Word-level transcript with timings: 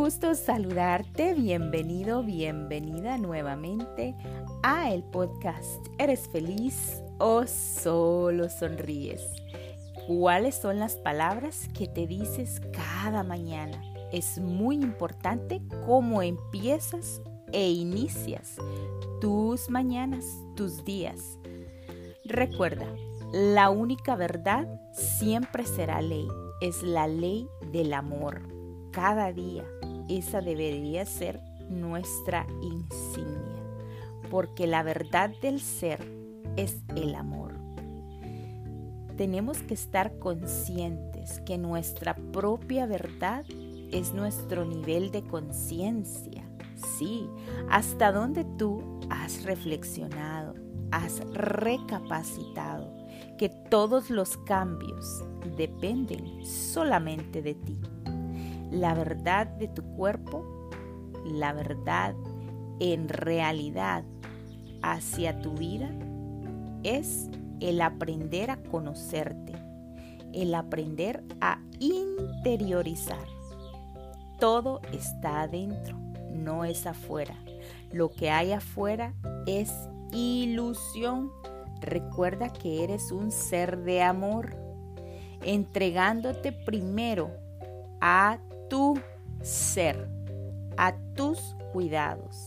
gusto 0.00 0.34
saludarte, 0.34 1.34
bienvenido, 1.34 2.22
bienvenida 2.22 3.18
nuevamente 3.18 4.16
a 4.62 4.90
el 4.90 5.02
podcast 5.02 5.86
¿Eres 5.98 6.26
feliz 6.26 7.02
o 7.18 7.46
solo 7.46 8.48
sonríes? 8.48 9.22
¿Cuáles 10.06 10.54
son 10.54 10.78
las 10.78 10.96
palabras 10.96 11.68
que 11.76 11.86
te 11.86 12.06
dices 12.06 12.62
cada 12.72 13.22
mañana? 13.22 13.78
Es 14.10 14.38
muy 14.38 14.76
importante 14.76 15.60
cómo 15.84 16.22
empiezas 16.22 17.20
e 17.52 17.70
inicias 17.70 18.56
tus 19.20 19.68
mañanas, 19.68 20.24
tus 20.56 20.82
días. 20.82 21.38
Recuerda, 22.24 22.86
la 23.34 23.68
única 23.68 24.16
verdad 24.16 24.66
siempre 24.94 25.66
será 25.66 26.00
ley, 26.00 26.26
es 26.62 26.82
la 26.82 27.06
ley 27.06 27.46
del 27.70 27.92
amor. 27.92 28.48
Cada 28.92 29.30
día 29.32 29.64
esa 30.18 30.40
debería 30.40 31.04
ser 31.06 31.40
nuestra 31.68 32.46
insignia, 32.62 33.62
porque 34.30 34.66
la 34.66 34.82
verdad 34.82 35.30
del 35.40 35.60
ser 35.60 36.00
es 36.56 36.76
el 36.96 37.14
amor. 37.14 37.54
Tenemos 39.16 39.58
que 39.58 39.74
estar 39.74 40.18
conscientes 40.18 41.40
que 41.40 41.58
nuestra 41.58 42.14
propia 42.32 42.86
verdad 42.86 43.44
es 43.92 44.14
nuestro 44.14 44.64
nivel 44.64 45.10
de 45.10 45.22
conciencia. 45.22 46.42
Sí, 46.98 47.28
hasta 47.68 48.12
donde 48.12 48.44
tú 48.56 49.00
has 49.10 49.42
reflexionado, 49.44 50.54
has 50.90 51.20
recapacitado 51.32 53.00
que 53.38 53.48
todos 53.48 54.10
los 54.10 54.36
cambios 54.38 55.24
dependen 55.56 56.44
solamente 56.44 57.42
de 57.42 57.54
ti. 57.54 57.78
La 58.70 58.94
verdad 58.94 59.46
de 59.46 59.68
tu 59.68 59.82
cuerpo, 59.96 60.44
la 61.24 61.52
verdad 61.52 62.14
en 62.78 63.08
realidad 63.08 64.04
hacia 64.82 65.38
tu 65.40 65.52
vida 65.52 65.90
es 66.82 67.28
el 67.60 67.82
aprender 67.82 68.50
a 68.50 68.56
conocerte, 68.56 69.52
el 70.32 70.54
aprender 70.54 71.22
a 71.40 71.60
interiorizar. 71.78 73.26
Todo 74.38 74.80
está 74.92 75.42
adentro, 75.42 75.98
no 76.30 76.64
es 76.64 76.86
afuera. 76.86 77.36
Lo 77.92 78.10
que 78.10 78.30
hay 78.30 78.52
afuera 78.52 79.14
es 79.46 79.70
ilusión. 80.12 81.30
Recuerda 81.82 82.50
que 82.50 82.84
eres 82.84 83.12
un 83.12 83.30
ser 83.30 83.78
de 83.78 84.02
amor, 84.02 84.56
entregándote 85.42 86.52
primero 86.52 87.30
a 88.00 88.38
tu 88.70 88.98
ser, 89.42 90.08
a 90.78 90.94
tus 91.14 91.38
cuidados, 91.74 92.46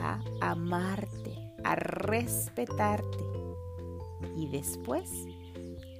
a 0.00 0.20
amarte, 0.40 1.52
a 1.64 1.74
respetarte 1.74 3.24
y 4.36 4.48
después 4.48 5.10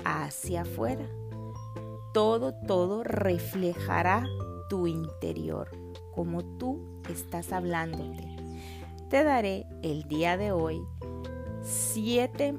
hacia 0.04 0.62
afuera. 0.62 1.08
Todo, 2.14 2.54
todo 2.68 3.02
reflejará 3.02 4.24
tu 4.68 4.86
interior, 4.86 5.68
como 6.14 6.44
tú 6.58 7.02
estás 7.08 7.52
hablándote 7.52 8.36
te 9.08 9.22
daré 9.22 9.66
el 9.82 10.08
día 10.08 10.36
de 10.36 10.52
hoy 10.52 10.82
siete 11.62 12.54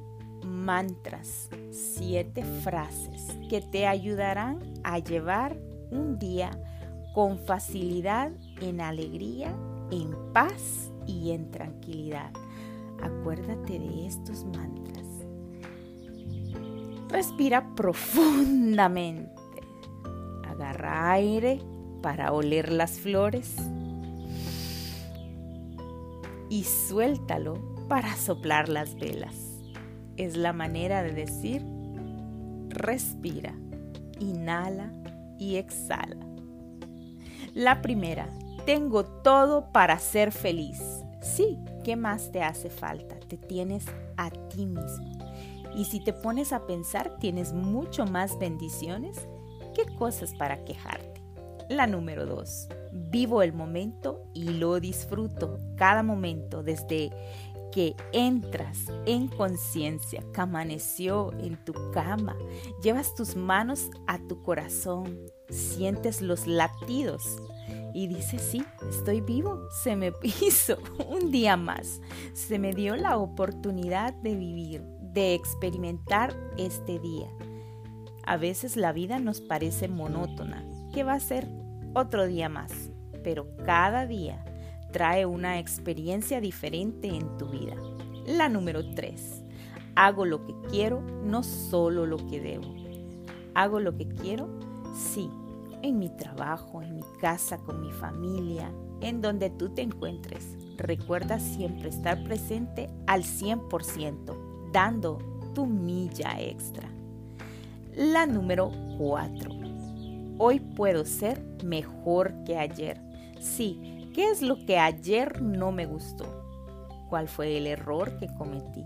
mantras, 0.46 1.50
siete 1.72 2.44
frases 2.64 3.36
que 3.50 3.62
te 3.62 3.86
ayudarán 3.86 4.60
a 4.84 5.00
llevar 5.00 5.58
un 5.92 6.20
día 6.20 6.52
con 7.14 7.40
facilidad, 7.40 8.32
en 8.62 8.82
alegría, 8.82 9.54
en 9.92 10.12
paz 10.34 10.92
y 11.06 11.32
en 11.32 11.50
tranquilidad. 11.52 12.32
Acuérdate 13.02 13.80
de 13.80 14.08
estos 14.08 14.46
mantras. 14.46 15.06
Respira 17.10 17.74
profundamente. 17.76 19.32
Agarra 20.48 21.12
aire 21.12 21.60
para 22.02 22.32
oler 22.34 22.72
las 22.72 23.00
flores 23.00 23.56
y 26.50 26.64
suéltalo 26.64 27.56
para 27.88 28.16
soplar 28.16 28.70
las 28.70 28.96
velas. 28.96 29.36
Es 30.18 30.36
la 30.36 30.54
manera 30.54 31.04
de 31.04 31.14
decir, 31.14 31.64
respira, 32.70 33.54
inhala 34.20 34.92
y 35.38 35.56
exhala. 35.56 36.18
La 37.54 37.82
primera, 37.82 38.30
tengo 38.66 39.06
todo 39.06 39.72
para 39.72 39.98
ser 40.00 40.32
feliz. 40.32 40.82
Sí, 41.22 41.58
¿qué 41.84 41.96
más 41.96 42.32
te 42.32 42.44
hace 42.44 42.70
falta? 42.70 43.20
Te 43.28 43.38
tienes 43.38 43.86
a 44.18 44.30
ti 44.30 44.66
mismo. 44.66 45.18
Y 45.76 45.86
si 45.86 46.04
te 46.04 46.14
pones 46.14 46.54
a 46.54 46.66
pensar, 46.66 47.18
tienes 47.20 47.54
mucho 47.54 48.06
más 48.06 48.38
bendiciones 48.40 49.28
que 49.74 49.86
cosas 49.96 50.34
para 50.34 50.64
quejarte. 50.66 51.22
La 51.70 51.86
número 51.86 52.26
dos, 52.26 52.68
vivo 52.92 53.42
el 53.42 53.54
momento 53.54 54.24
y 54.34 54.50
lo 54.50 54.80
disfruto 54.80 55.58
cada 55.76 56.02
momento 56.02 56.64
desde 56.64 57.12
que 57.72 57.96
entras 58.12 58.86
en 59.06 59.28
conciencia, 59.28 60.24
que 60.34 60.42
amaneció 60.42 61.34
en 61.40 61.64
tu 61.64 61.74
cama, 61.94 62.36
llevas 62.82 63.16
tus 63.16 63.36
manos 63.36 63.90
a 64.08 64.20
tu 64.28 64.42
corazón, 64.44 65.20
sientes 65.50 66.22
los 66.22 66.48
latidos 66.48 67.38
y 67.94 68.08
dices, 68.08 68.42
sí, 68.42 68.64
estoy 68.90 69.22
vivo, 69.22 69.68
se 69.84 69.96
me 69.96 70.14
hizo 70.42 70.78
un 71.10 71.32
día 71.32 71.58
más, 71.58 72.02
se 72.34 72.60
me 72.60 72.74
dio 72.74 72.96
la 72.96 73.18
oportunidad 73.18 74.14
de 74.14 74.36
vivir, 74.36 74.82
de 75.02 75.34
experimentar 75.34 76.36
este 76.58 77.00
día. 77.00 77.28
A 78.26 78.38
veces 78.38 78.76
la 78.76 78.92
vida 78.92 79.20
nos 79.20 79.40
parece 79.40 79.88
monótona. 79.88 80.66
¿Qué 80.94 81.04
va 81.04 81.14
a 81.14 81.20
ser 81.20 81.48
otro 81.94 82.28
día 82.28 82.50
más? 82.50 82.90
pero 83.28 83.46
cada 83.66 84.06
día 84.06 84.42
trae 84.92 85.26
una 85.26 85.60
experiencia 85.60 86.42
diferente 86.42 87.08
en 87.08 87.38
tu 87.38 87.48
vida. 87.48 87.76
La 88.26 88.50
número 88.50 88.94
3. 88.94 89.44
Hago 89.96 90.26
lo 90.26 90.46
que 90.46 90.54
quiero, 90.70 91.02
no 91.02 91.44
solo 91.44 92.06
lo 92.06 92.18
que 92.18 92.40
debo. 92.40 92.76
Hago 93.54 93.80
lo 93.80 93.96
que 93.98 94.08
quiero, 94.08 94.48
sí, 94.96 95.30
en 95.82 96.00
mi 96.00 96.10
trabajo, 96.10 96.82
en 96.82 96.96
mi 96.96 97.04
casa, 97.20 97.58
con 97.58 97.82
mi 97.82 97.92
familia, 97.92 98.72
en 99.02 99.22
donde 99.22 99.50
tú 99.50 99.70
te 99.70 99.82
encuentres. 99.82 100.56
Recuerda 100.78 101.40
siempre 101.40 101.90
estar 101.90 102.24
presente 102.24 102.90
al 103.08 103.24
100%, 103.24 104.72
dando 104.72 105.18
tu 105.56 105.66
milla 105.66 106.40
extra. 106.40 106.88
La 107.96 108.28
número 108.28 108.72
4. 109.00 109.50
Hoy 110.38 110.60
puedo 110.60 111.04
ser 111.04 111.42
mejor 111.64 112.32
que 112.46 112.58
ayer. 112.58 113.02
Sí, 113.40 113.97
¿qué 114.18 114.32
es 114.32 114.42
lo 114.42 114.66
que 114.66 114.80
ayer 114.80 115.44
no 115.44 115.72
me 115.72 115.86
gustó? 115.86 116.26
¿Cuál 117.08 117.28
fue 117.28 117.56
el 117.56 117.68
error 117.68 118.18
que 118.18 118.26
cometí? 118.34 118.84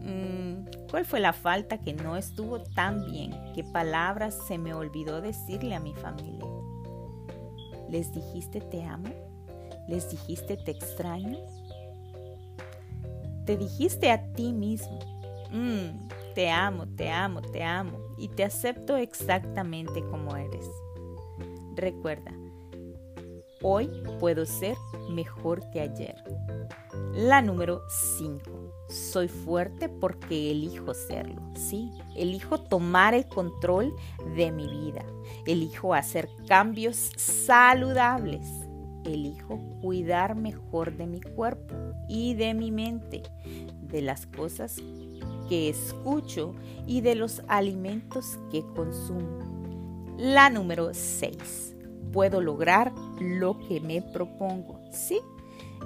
Mm, 0.00 0.88
¿Cuál 0.90 1.04
fue 1.04 1.20
la 1.20 1.34
falta 1.34 1.82
que 1.82 1.92
no 1.92 2.16
estuvo 2.16 2.62
tan 2.62 3.04
bien? 3.04 3.34
¿Qué 3.54 3.62
palabras 3.62 4.38
se 4.48 4.56
me 4.56 4.72
olvidó 4.72 5.20
decirle 5.20 5.74
a 5.74 5.80
mi 5.80 5.92
familia? 5.92 6.46
¿Les 7.90 8.10
dijiste 8.14 8.62
te 8.62 8.82
amo? 8.84 9.10
¿Les 9.86 10.10
dijiste 10.10 10.56
te 10.56 10.70
extraño? 10.70 11.36
Te 13.44 13.58
dijiste 13.58 14.10
a 14.10 14.32
ti 14.32 14.54
mismo, 14.54 14.98
mm, 15.52 16.08
te 16.34 16.50
amo, 16.50 16.86
te 16.86 17.10
amo, 17.10 17.42
te 17.42 17.62
amo 17.62 17.98
y 18.16 18.28
te 18.28 18.44
acepto 18.44 18.96
exactamente 18.96 20.02
como 20.10 20.34
eres. 20.34 20.66
Recuerda, 21.76 22.32
Hoy 23.66 23.88
puedo 24.20 24.44
ser 24.44 24.76
mejor 25.08 25.70
que 25.70 25.80
ayer. 25.80 26.22
La 27.14 27.40
número 27.40 27.80
5. 27.88 28.50
Soy 28.90 29.26
fuerte 29.26 29.88
porque 29.88 30.50
elijo 30.50 30.92
serlo. 30.92 31.40
Sí, 31.54 31.90
elijo 32.14 32.60
tomar 32.60 33.14
el 33.14 33.26
control 33.26 33.96
de 34.36 34.52
mi 34.52 34.68
vida. 34.68 35.02
Elijo 35.46 35.94
hacer 35.94 36.28
cambios 36.46 37.10
saludables. 37.16 38.46
Elijo 39.06 39.58
cuidar 39.80 40.36
mejor 40.36 40.94
de 40.98 41.06
mi 41.06 41.22
cuerpo 41.22 41.74
y 42.06 42.34
de 42.34 42.52
mi 42.52 42.70
mente, 42.70 43.22
de 43.80 44.02
las 44.02 44.26
cosas 44.26 44.76
que 45.48 45.70
escucho 45.70 46.54
y 46.86 47.00
de 47.00 47.14
los 47.14 47.40
alimentos 47.48 48.38
que 48.50 48.62
consumo. 48.74 50.18
La 50.18 50.50
número 50.50 50.92
6 50.92 51.73
puedo 52.14 52.40
lograr 52.40 52.92
lo 53.20 53.58
que 53.58 53.80
me 53.80 54.00
propongo. 54.00 54.80
Sí, 54.92 55.18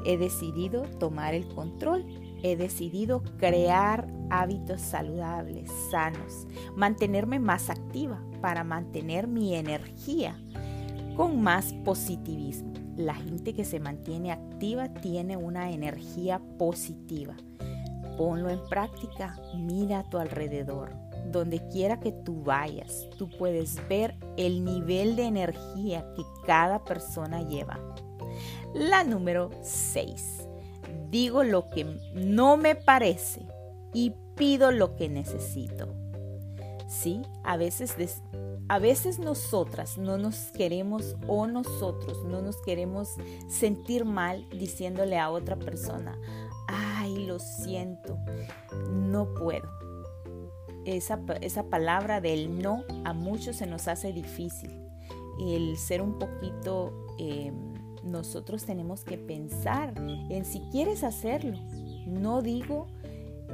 he 0.04 0.18
decidido 0.18 0.82
tomar 1.00 1.32
el 1.34 1.48
control. 1.48 2.04
He 2.42 2.54
decidido 2.54 3.22
crear 3.38 4.06
hábitos 4.30 4.80
saludables, 4.82 5.72
sanos, 5.90 6.46
mantenerme 6.76 7.40
más 7.40 7.70
activa 7.70 8.22
para 8.42 8.62
mantener 8.62 9.26
mi 9.26 9.56
energía, 9.56 10.38
con 11.16 11.40
más 11.40 11.72
positivismo. 11.84 12.74
La 12.96 13.14
gente 13.14 13.54
que 13.54 13.64
se 13.64 13.80
mantiene 13.80 14.30
activa 14.30 14.92
tiene 14.92 15.36
una 15.36 15.72
energía 15.72 16.40
positiva. 16.58 17.34
Ponlo 18.16 18.50
en 18.50 18.60
práctica, 18.68 19.40
mira 19.56 20.00
a 20.00 20.10
tu 20.10 20.18
alrededor. 20.18 21.07
Donde 21.30 21.66
quiera 21.68 22.00
que 22.00 22.12
tú 22.12 22.42
vayas, 22.42 23.08
tú 23.18 23.28
puedes 23.28 23.76
ver 23.88 24.16
el 24.36 24.64
nivel 24.64 25.16
de 25.16 25.24
energía 25.24 26.06
que 26.14 26.22
cada 26.46 26.84
persona 26.84 27.42
lleva. 27.42 27.78
La 28.74 29.04
número 29.04 29.50
6. 29.62 30.48
Digo 31.10 31.42
lo 31.42 31.68
que 31.70 31.84
no 32.14 32.56
me 32.56 32.74
parece 32.74 33.46
y 33.92 34.14
pido 34.36 34.70
lo 34.70 34.96
que 34.96 35.08
necesito. 35.08 35.94
Sí, 36.86 37.20
a 37.44 37.58
veces, 37.58 37.94
a 38.68 38.78
veces 38.78 39.18
nosotras 39.18 39.98
no 39.98 40.16
nos 40.16 40.50
queremos 40.52 41.16
o 41.26 41.46
nosotros 41.46 42.24
no 42.24 42.40
nos 42.40 42.56
queremos 42.62 43.14
sentir 43.48 44.06
mal 44.06 44.48
diciéndole 44.50 45.18
a 45.18 45.30
otra 45.30 45.56
persona, 45.56 46.18
ay, 46.66 47.26
lo 47.26 47.38
siento, 47.38 48.18
no 48.90 49.34
puedo. 49.34 49.68
Esa, 50.88 51.20
esa 51.42 51.64
palabra 51.64 52.22
del 52.22 52.62
no 52.62 52.82
a 53.04 53.12
muchos 53.12 53.56
se 53.56 53.66
nos 53.66 53.88
hace 53.88 54.10
difícil. 54.10 54.70
El 55.38 55.76
ser 55.76 56.00
un 56.00 56.18
poquito, 56.18 57.14
em, 57.18 57.74
nosotros 58.04 58.64
tenemos 58.64 59.04
que 59.04 59.18
pensar 59.18 59.92
en 60.30 60.46
si 60.46 60.60
quieres 60.72 61.04
hacerlo. 61.04 61.58
No 62.06 62.40
digo 62.40 62.86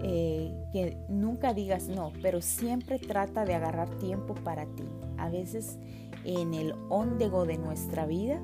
eh, 0.04 0.54
que 0.72 0.96
nunca 1.08 1.54
digas 1.54 1.88
no, 1.88 2.12
pero 2.22 2.40
siempre 2.40 3.00
trata 3.00 3.44
de 3.44 3.54
agarrar 3.54 3.90
tiempo 3.98 4.34
para 4.36 4.66
ti. 4.66 4.84
A 5.18 5.28
veces 5.28 5.76
en 6.24 6.54
el 6.54 6.72
óndego 6.88 7.46
de 7.46 7.58
nuestra 7.58 8.06
vida 8.06 8.40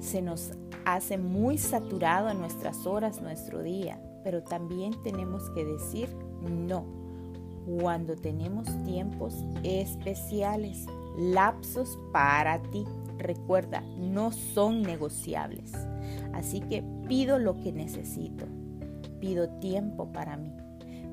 se 0.00 0.20
nos 0.20 0.50
hace 0.84 1.16
muy 1.16 1.58
saturado 1.58 2.28
en 2.28 2.40
nuestras 2.40 2.86
horas, 2.88 3.22
nuestro 3.22 3.62
día, 3.62 4.02
pero 4.24 4.42
también 4.42 5.00
tenemos 5.04 5.48
que 5.50 5.64
decir 5.64 6.08
no 6.40 7.01
cuando 7.66 8.16
tenemos 8.16 8.66
tiempos 8.84 9.34
especiales, 9.62 10.86
lapsos 11.16 11.98
para 12.12 12.60
ti. 12.62 12.84
Recuerda, 13.18 13.82
no 13.98 14.32
son 14.32 14.82
negociables. 14.82 15.72
Así 16.32 16.60
que 16.60 16.82
pido 17.08 17.38
lo 17.38 17.58
que 17.60 17.72
necesito. 17.72 18.46
Pido 19.20 19.48
tiempo 19.60 20.12
para 20.12 20.36
mí. 20.36 20.52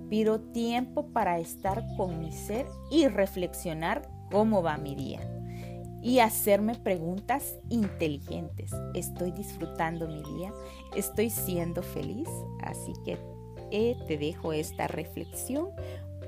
Pido 0.10 0.40
tiempo 0.40 1.08
para 1.10 1.40
estar 1.40 1.86
con 1.96 2.20
mi 2.20 2.32
ser 2.32 2.66
y 2.90 3.08
reflexionar 3.08 4.10
cómo 4.32 4.64
va 4.64 4.78
mi 4.78 4.96
día. 4.96 5.20
Y 6.02 6.20
hacerme 6.20 6.76
preguntas 6.76 7.60
inteligentes. 7.70 8.72
¿Estoy 8.96 9.32
disfrutando 9.32 10.08
mi 10.08 10.24
día? 10.38 10.54
¿Estoy 10.96 11.30
siendo 11.30 11.84
feliz? 11.84 12.30
Así 12.64 12.94
que 13.06 13.20
eh, 13.72 13.96
te 14.08 14.18
dejo 14.18 14.54
esta 14.54 14.88
reflexión 14.88 15.70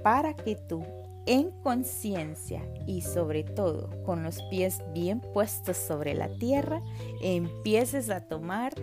para 0.03 0.33
que 0.33 0.55
tú 0.55 0.83
en 1.25 1.51
conciencia 1.63 2.67
y 2.87 3.01
sobre 3.01 3.43
todo 3.43 3.89
con 4.03 4.23
los 4.23 4.41
pies 4.43 4.81
bien 4.93 5.21
puestos 5.33 5.77
sobre 5.77 6.15
la 6.15 6.29
tierra, 6.37 6.81
empieces 7.21 8.09
a 8.09 8.21
tomar 8.21 8.73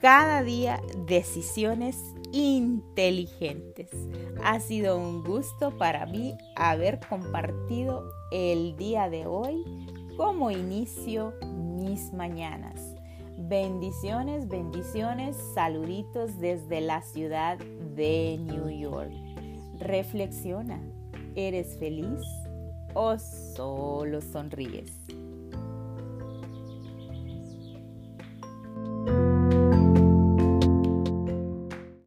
cada 0.00 0.42
día 0.42 0.80
decisiones 1.06 1.98
inteligentes. 2.32 3.90
Ha 4.44 4.60
sido 4.60 4.98
un 4.98 5.24
gusto 5.24 5.76
para 5.78 6.06
mí 6.06 6.36
haber 6.54 7.00
compartido 7.00 8.04
el 8.30 8.76
día 8.76 9.08
de 9.08 9.26
hoy 9.26 9.64
como 10.16 10.50
inicio 10.50 11.32
mis 11.54 12.12
mañanas. 12.12 12.94
Bendiciones, 13.38 14.48
bendiciones, 14.48 15.36
saluditos 15.54 16.38
desde 16.38 16.80
la 16.80 17.02
ciudad 17.02 17.58
de 17.58 18.38
New 18.40 18.70
York. 18.70 19.12
Reflexiona, 19.86 20.80
¿eres 21.36 21.78
feliz 21.78 22.20
o 22.94 23.16
solo 23.20 24.20
sonríes? 24.20 24.90